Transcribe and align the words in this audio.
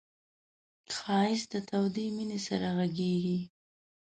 ښایست 0.95 1.49
له 1.53 1.59
تودې 1.69 2.05
مینې 2.15 2.39
سره 2.47 2.67
غږېږي 2.77 3.39